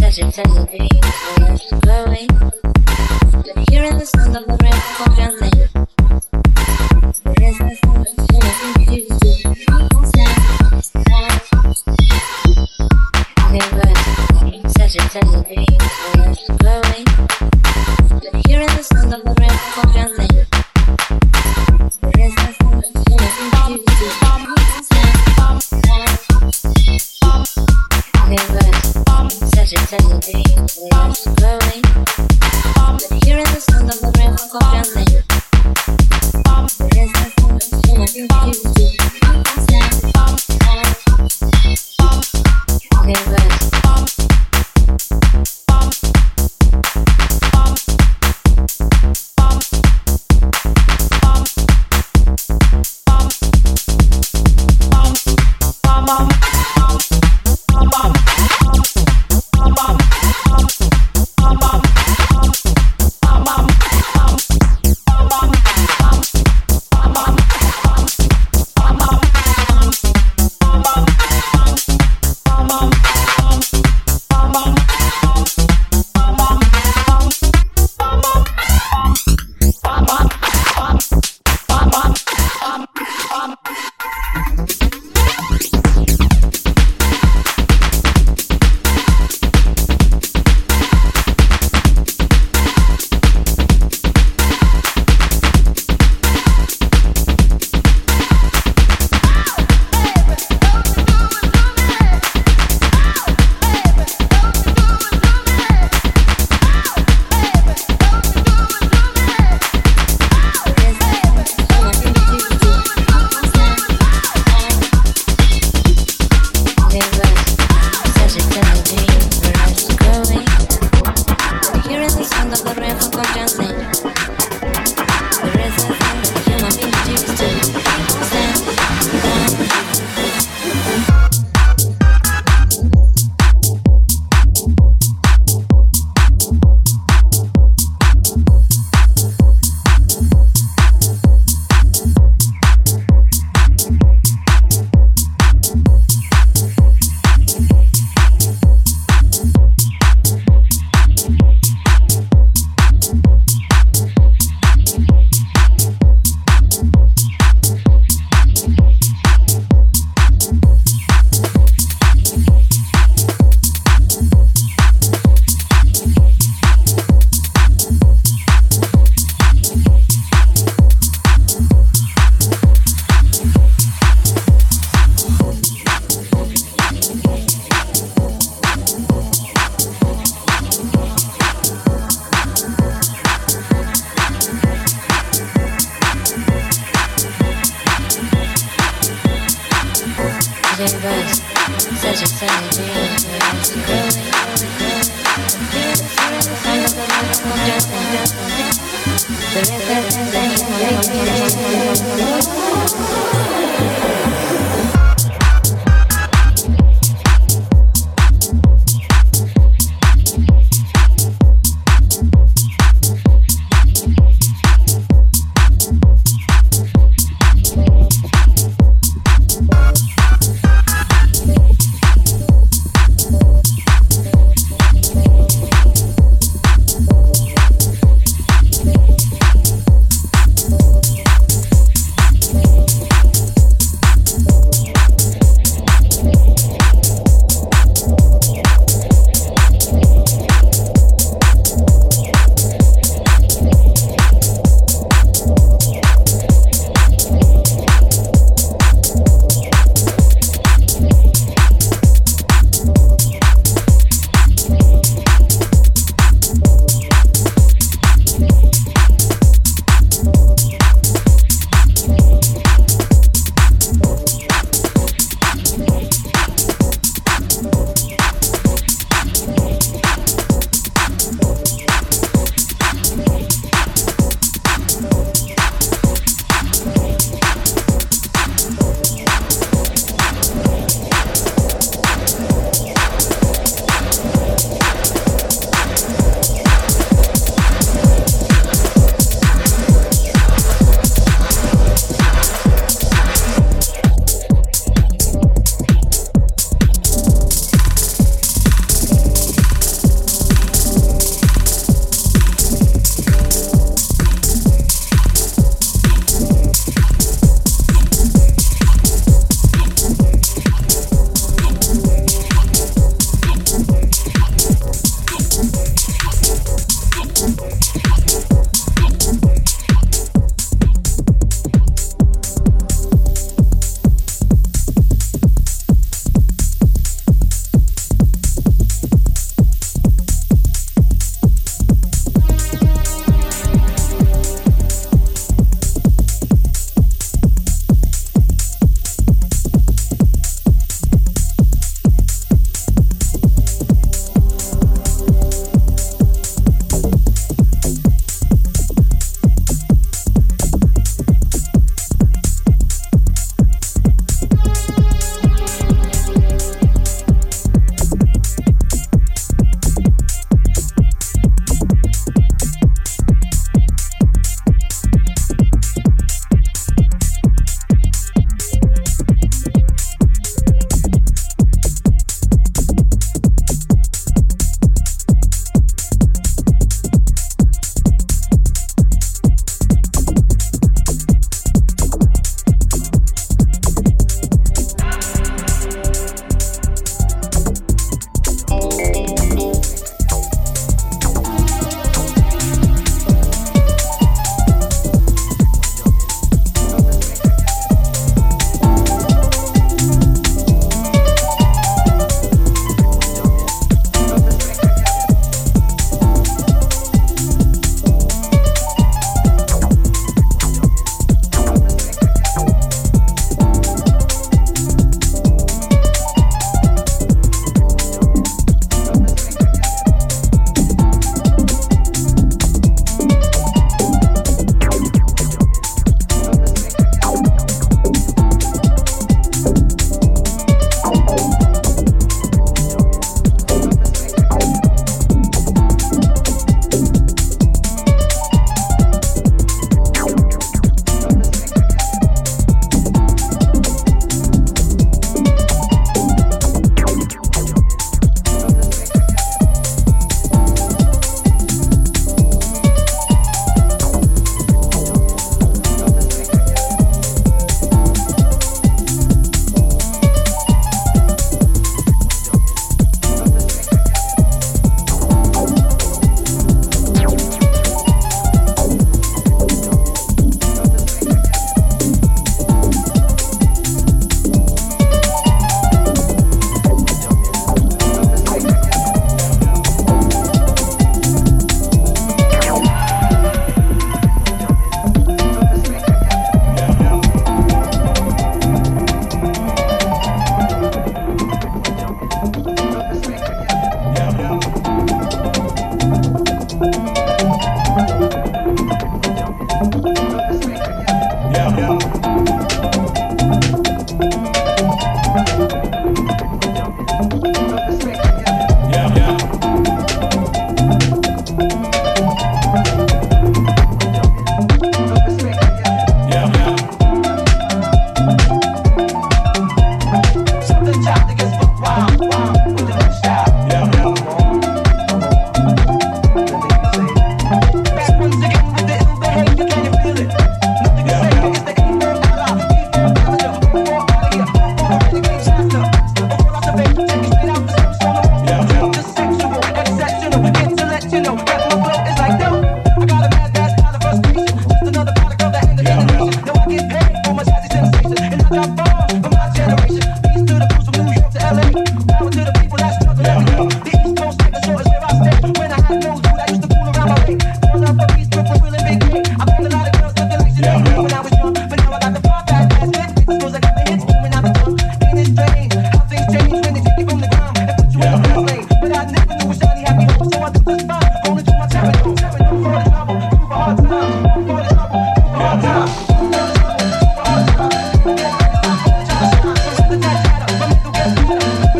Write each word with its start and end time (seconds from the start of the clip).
Such 0.00 0.18
a 0.18 0.32
pleasant. 0.32 1.09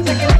Take 0.03 0.23
it. 0.23 0.40